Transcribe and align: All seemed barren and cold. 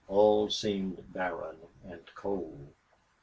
All 0.07 0.49
seemed 0.49 1.13
barren 1.13 1.57
and 1.83 2.03
cold. 2.15 2.73